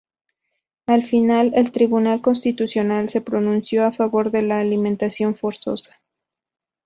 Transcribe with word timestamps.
Al 0.87 1.03
final 1.03 1.51
el 1.53 1.71
Tribunal 1.71 2.21
Constitucional 2.23 3.07
se 3.07 3.21
pronunció 3.21 3.85
a 3.85 3.91
favor 3.91 4.31
de 4.31 4.41
la 4.41 4.59
alimentación 4.59 5.35
forzosa. 5.35 6.01